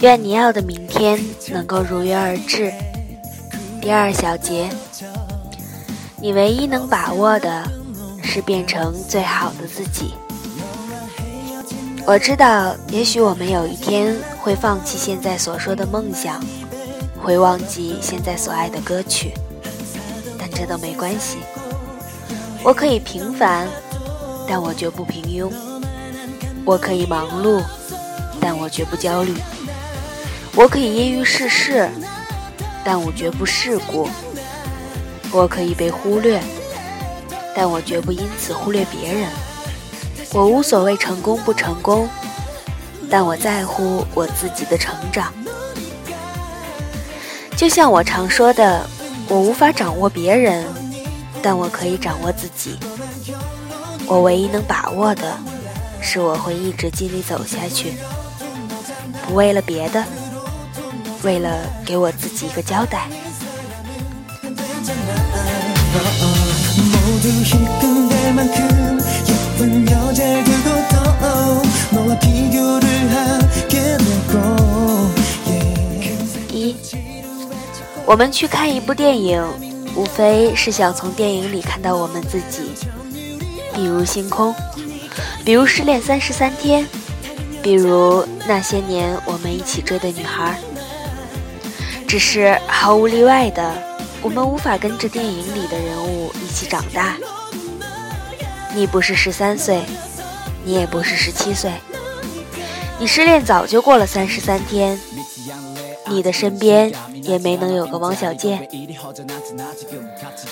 [0.00, 2.72] 愿你要的明天能够如约而至。
[3.80, 4.68] 第二小节，
[6.20, 7.68] 你唯一能把握的
[8.22, 10.14] 是变成最好的自己。
[12.06, 16.40] 我知道，也许我们有一天会放弃现在所说的梦想，
[17.20, 19.32] 会忘记现在所爱的歌曲，
[20.38, 21.38] 但这都没关系。
[22.62, 23.66] 我可以平凡，
[24.48, 25.52] 但我绝不平庸；
[26.64, 27.60] 我可以忙碌，
[28.40, 29.34] 但我绝不焦虑；
[30.58, 31.88] 我可以因于世事，
[32.84, 34.08] 但我绝不世故；
[35.30, 36.42] 我可以被忽略，
[37.54, 39.28] 但我绝不因此忽略别人。
[40.32, 42.08] 我无所谓成功不成功，
[43.08, 45.32] 但我在乎我自己的成长。
[47.56, 48.84] 就像我常说的，
[49.28, 50.66] 我无法掌握别人，
[51.40, 52.76] 但我可以掌握自己。
[54.08, 55.38] 我唯一能把握的，
[56.00, 57.92] 是我会一直尽力走下去，
[59.24, 60.04] 不为了别的，
[61.22, 63.08] 为了给我自己一个交代。
[76.52, 76.76] 一，
[78.06, 79.44] 我们去看一部电影，
[79.96, 82.70] 无非是想从电影里看到我们自己，
[83.74, 84.54] 比如星空，
[85.44, 86.86] 比如失恋三十三天，
[87.62, 90.58] 比如那些年我们一起追的女孩。
[92.08, 93.70] 只是毫无例外的，
[94.22, 97.14] 我们无法跟着电影里的人物一起长大。
[98.74, 99.82] 你不是十三岁，
[100.64, 101.70] 你也不是十七岁，
[102.98, 104.98] 你失恋早就过了三十三天，
[106.06, 106.90] 你的身边
[107.22, 108.66] 也没能有个王小贱。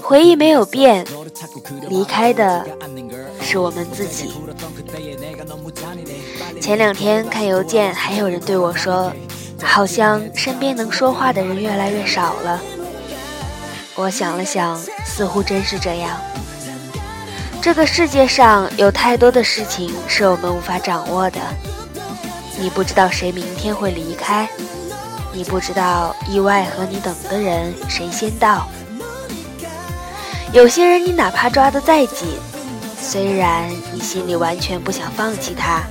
[0.00, 1.04] 回忆没有变，
[1.88, 2.64] 离开的
[3.42, 4.30] 是我们自己。
[6.60, 9.12] 前两天看邮件，还有人对我说。
[9.62, 12.60] 好像身边能说话的人越来越少了。
[13.94, 16.16] 我想了想，似乎真是这样。
[17.60, 21.40] 这个世界上有太多的事情是我们无法掌握的。
[22.58, 24.48] 你不知道谁明天会离开，
[25.32, 28.66] 你不知道意外和你等的人谁先到。
[30.52, 32.28] 有些人你哪怕抓得再紧，
[32.98, 35.82] 虽然你心里完全不想放弃他，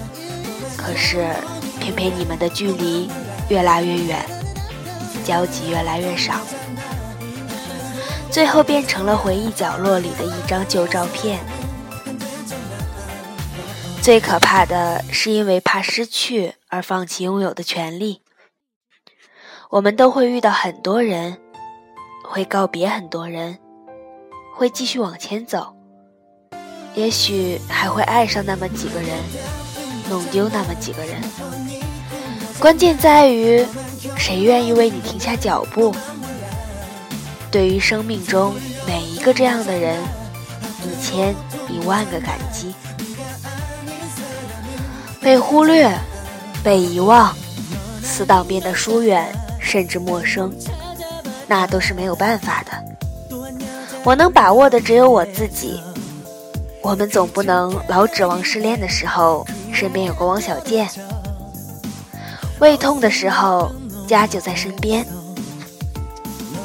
[0.76, 1.28] 可是
[1.80, 3.10] 偏偏你们的距离。
[3.50, 4.24] 越拉越远，
[5.26, 6.40] 交集越来越少，
[8.32, 11.40] 最后变成了回忆角落里的一张旧照片。
[14.02, 18.22] 最可怕的是因为怕失去而放弃拥有的权利。
[19.72, 21.38] 我们都会遇到很多人，
[22.24, 23.60] 会告别很多人，
[24.56, 25.76] 会继续往前走，
[26.96, 29.10] 也许还会爱上那么几个人，
[30.10, 31.22] 弄丢那么几个人。
[32.60, 33.66] 关键在于，
[34.18, 35.96] 谁愿意为你停下脚步？
[37.50, 38.54] 对于生命中
[38.86, 39.98] 每一个这样的人，
[40.84, 41.34] 一千
[41.70, 42.74] 一万个感激。
[45.22, 45.90] 被忽略，
[46.62, 47.34] 被遗忘，
[48.04, 49.26] 死党变得疏远，
[49.58, 50.54] 甚至陌生，
[51.48, 53.38] 那都是没有办法的。
[54.04, 55.82] 我能把握的只有我自己。
[56.82, 60.90] 我们总不能老指望失恋的时候身边有个王小贱。
[62.60, 63.72] 胃痛的时候，
[64.06, 65.06] 家就在身边。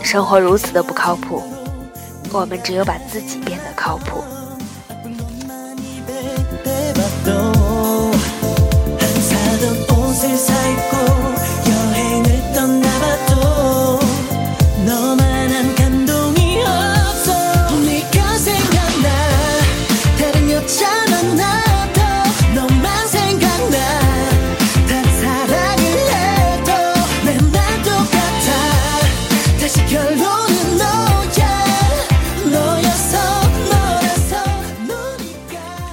[0.03, 1.41] 生活如此的不靠谱，
[2.33, 4.23] 我们只有把自己变得靠谱。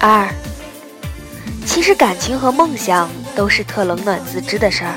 [0.04, 0.28] 二，
[1.64, 4.96] 其实感情和梦想都是特冷暖自知的事儿。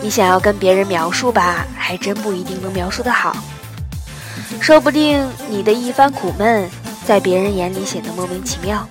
[0.00, 3.36] 你想要跟别人描述吧，还真不一定能描述的好。
[4.60, 6.70] 说不定你的一番苦闷，
[7.04, 8.86] 在别人眼里显得莫名其妙。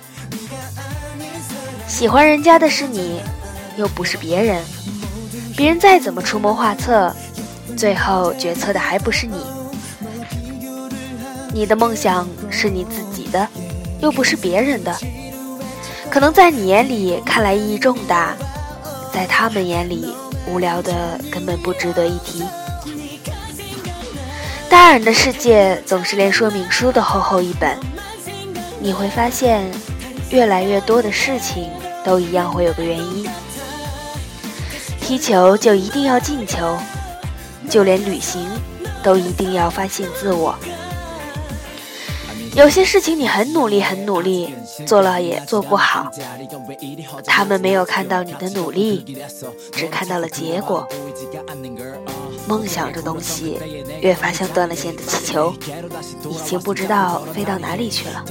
[1.88, 3.22] 喜欢人家的是你，
[3.78, 4.62] 又不是别人。
[5.56, 7.16] 别人再怎么出谋划策，
[7.78, 9.42] 最后决策的还不是你。
[11.50, 13.20] 你的梦想是你自己。
[13.30, 13.48] 的，
[14.00, 14.96] 又不是别人的，
[16.10, 18.34] 可能在你眼里看来意义重大，
[19.12, 20.14] 在他们眼里
[20.46, 22.42] 无聊的根本不值得一提。
[24.68, 27.76] 大人的世界总是连说明书都厚厚一本，
[28.78, 29.70] 你会发现，
[30.30, 31.70] 越来越多的事情
[32.04, 33.28] 都一样会有个原因。
[35.00, 36.78] 踢球就一定要进球，
[37.68, 38.48] 就连旅行
[39.02, 40.56] 都一定要发现自我。
[42.54, 44.54] 有些事情你很努力，很努力，
[44.86, 46.10] 做了也做不好。
[47.24, 49.16] 他们没有看到你的努力，
[49.72, 50.86] 只看到了结果。
[52.46, 53.58] 梦想这东西，
[54.00, 55.54] 越发像断了线的气球，
[56.28, 58.24] 已经不知道飞到哪里去了。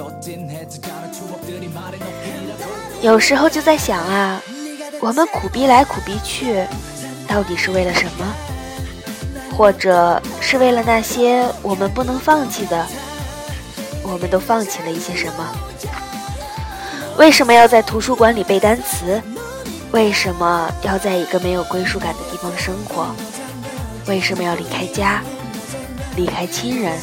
[3.02, 4.42] 有时候就在想啊，
[5.00, 6.66] 我们苦逼来苦逼去，
[7.28, 8.26] 到底是为了什么？
[9.56, 12.86] 或者是为了那些我们不能放弃的？
[14.12, 15.46] 我们都放弃了一些什么？
[17.18, 19.22] 为什么要在图书馆里背单词？
[19.92, 23.08] 为什么要在一个没有归属感的地方生活？
[24.08, 25.22] 为什么要离开家，
[26.16, 26.98] 离开亲人？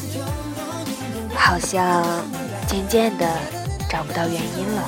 [1.35, 2.05] 好像
[2.67, 3.29] 渐渐的
[3.89, 4.83] 找不到原因了。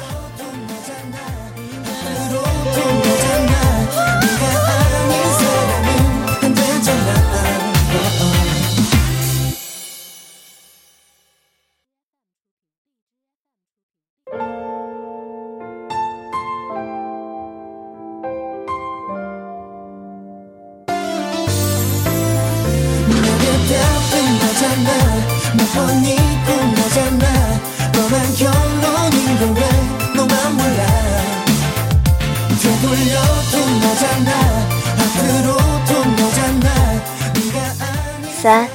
[38.41, 38.69] 三，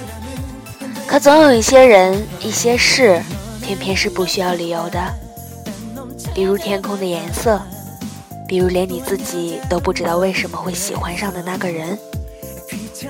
[1.08, 3.24] 可总有一些人、一些事，
[3.62, 5.02] 偏偏是不需要理由的。
[6.34, 7.62] 比如天空的颜色，
[8.46, 11.98] 比如连你自己都不知道为什么会喜欢上的那个人，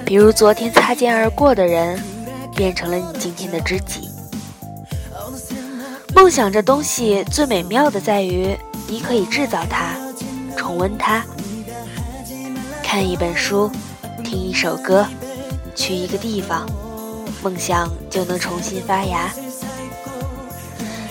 [0.05, 2.00] 比如昨天擦肩而过的人，
[2.55, 4.11] 变成了你今天的知己。
[6.13, 8.55] 梦想这东西最美妙的在于，
[8.88, 9.95] 你可以制造它，
[10.55, 11.25] 重温它，
[12.83, 13.71] 看一本书，
[14.23, 15.03] 听一首歌。
[15.75, 16.65] 去一个地方，
[17.41, 19.29] 梦想就能重新发芽。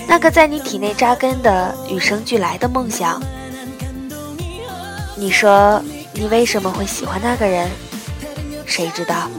[0.06, 3.22] 那个在你体内扎根的与生俱来的梦想。
[5.16, 5.82] 你说
[6.12, 7.70] 你为什么会喜欢那个人？
[8.66, 9.30] 谁知道？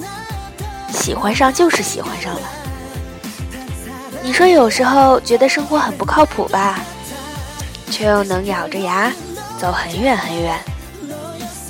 [0.92, 2.42] 喜欢上就是喜欢上了。
[4.22, 6.80] 你说有时候觉得生活很不靠谱吧，
[7.92, 9.12] 却又能咬着牙
[9.60, 10.58] 走很远很远。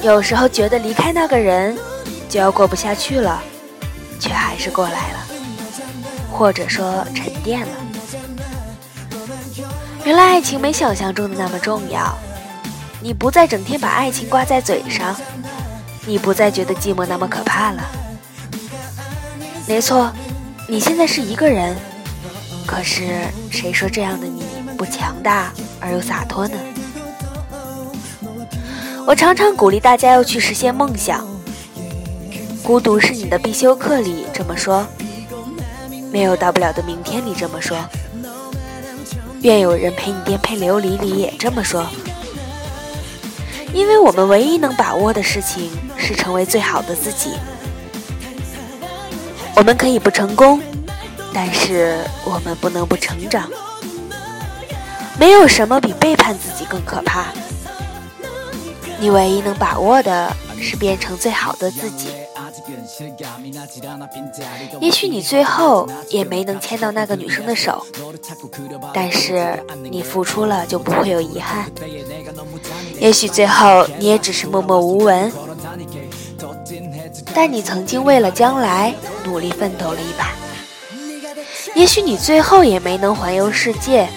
[0.02, 1.78] 有时候觉得离开那个人。
[2.34, 3.40] 就要过不下去了，
[4.20, 5.28] 却还是过来了，
[6.32, 7.68] 或者说沉淀了。
[10.04, 12.18] 原来爱情没想象中的那么重要，
[13.00, 15.16] 你不再整天把爱情挂在嘴上，
[16.08, 17.84] 你不再觉得寂寞那么可怕了。
[19.68, 20.12] 没错，
[20.68, 21.78] 你现在是一个人，
[22.66, 24.42] 可是谁说这样的你
[24.76, 26.58] 不强大而又洒脱呢？
[29.06, 31.32] 我常常鼓励大家要去实现梦想。
[32.64, 34.88] 孤独是你的必修课里这么说，
[36.12, 37.78] 没有大不了的明天里这么说，
[39.42, 41.86] 愿有人陪你颠沛流离里也这么说，
[43.74, 47.32] 因为我们唯一能把握的事情是成为最好的自己。
[49.56, 50.62] 我们可以不成功，
[51.34, 53.50] 但是我们不能不成长。
[55.20, 57.26] 没有什么比背叛自己更可怕。
[59.00, 62.08] 你唯一能把握的是变成最好的自己。
[64.80, 67.86] 也许你最后也没能牵到那个女生的手，
[68.94, 71.72] 但是你付出了就不会有遗憾。
[73.00, 75.32] 也许最后你也只是默默无闻，
[77.34, 78.94] 但你曾经为了将来
[79.26, 80.32] 努力奋斗了一把。
[81.76, 84.08] 也许你最后也没能环游世界，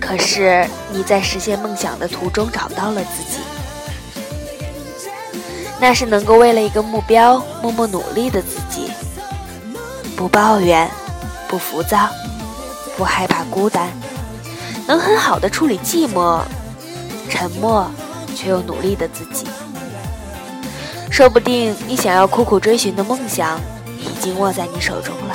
[0.00, 3.38] 可是你在实现梦想的途中找到了自己。
[5.80, 8.90] 那是能够为了一个目标默默努力的自己，
[10.16, 10.90] 不抱怨，
[11.46, 12.08] 不浮躁，
[12.96, 13.88] 不害怕孤单，
[14.86, 16.40] 能很好的处理寂寞，
[17.30, 17.88] 沉默
[18.34, 19.46] 却又努力的自己。
[21.10, 23.60] 说不定你想要苦苦追寻的梦想，
[23.98, 25.34] 已经握在你手中了。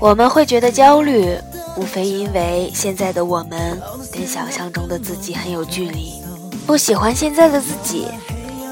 [0.00, 1.36] 我们会觉得焦虑，
[1.76, 3.78] 无非因为现在的我们
[4.10, 6.14] 跟想象中的自己很有距离，
[6.66, 8.08] 不喜欢现在的自己，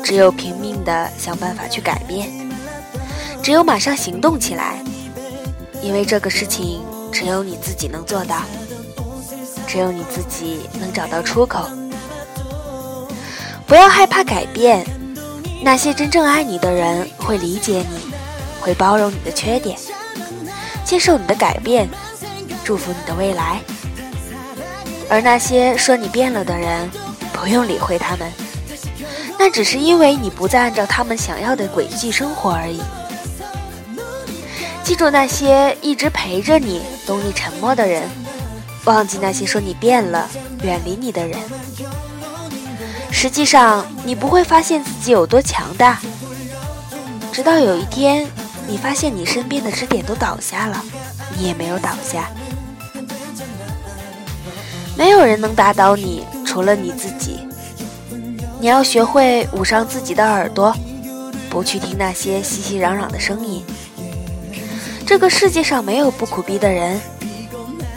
[0.03, 2.31] 只有拼命的想办法去改变，
[3.43, 4.83] 只有马上行动起来，
[5.83, 6.81] 因为这个事情
[7.13, 8.37] 只有你自己能做到，
[9.67, 11.69] 只有你自己能找到出口。
[13.67, 14.83] 不要害怕改变，
[15.63, 18.15] 那些真正爱你的人会理解你，
[18.63, 19.79] 会包容你的缺点。
[20.89, 21.87] 接受你的改变，
[22.65, 23.61] 祝福你的未来。
[25.11, 26.91] 而那些说你变了的人，
[27.31, 28.33] 不用理会他们，
[29.39, 32.81] 那只是因为你不再按照他们想要的轨迹生活而已。
[34.83, 38.09] 记住那些一直陪着你、懂你沉默的人，
[38.87, 40.27] 忘记那些说你变了、
[40.63, 41.39] 远离你的人。
[43.11, 45.99] 实际上，你不会发现自己有多强大，
[47.31, 48.27] 直到有一天。
[48.69, 50.85] 你发现你身边的支点都倒下了，
[51.37, 52.29] 你也没有倒下。
[54.95, 57.49] 没有人能打倒你，除了你自己。
[58.61, 60.77] 你要学会捂上自己的耳朵，
[61.49, 63.65] 不去听那些熙熙攘攘的声音。
[65.07, 67.01] 这个世界上没有不苦逼的人，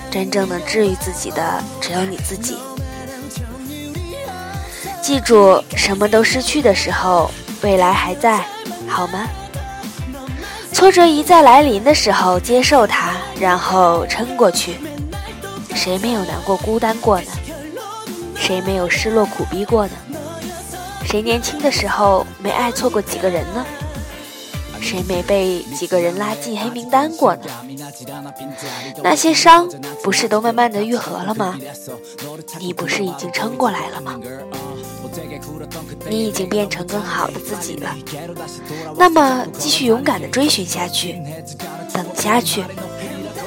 [0.10, 2.56] 真正能治愈自己的只有你自己。
[5.01, 7.30] 记住，什么都失去的时候，
[7.62, 8.46] 未来还在，
[8.88, 9.28] 好吗？
[10.82, 14.80] 挫折一再来临的时候，接受它，然后撑过去。
[15.76, 17.28] 谁没有难过、孤单过呢？
[18.36, 19.94] 谁没有失落、苦逼过呢？
[21.06, 23.64] 谁年轻的时候没爱错过几个人呢？
[24.82, 27.44] 谁没被几个人拉进黑名单过呢？
[29.04, 29.70] 那些伤
[30.04, 31.60] 不是都慢慢的愈合了吗？
[32.58, 34.20] 你不是已经撑过来了吗？
[36.10, 37.96] 你已经变成更好的自己了，
[38.98, 41.22] 那么继续勇敢的追寻下去，
[41.94, 42.63] 等下去，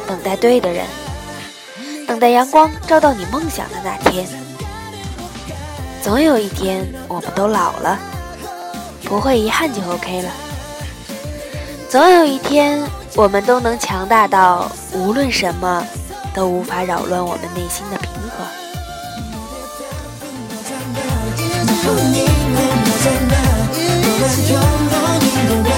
[0.06, 0.87] 等待对的人，
[2.06, 4.26] 等待阳光照到你梦想的那天。
[6.02, 7.99] 总有一天，我们都老了，
[9.04, 10.30] 不会遗憾就 OK 了。
[11.88, 12.83] 总有一天，
[13.14, 15.87] 我们都能强大到无论什么
[16.35, 18.63] 都无法扰乱我们内心的平和。
[21.85, 25.74] 손님을 맞아 나 너란 영원인 걸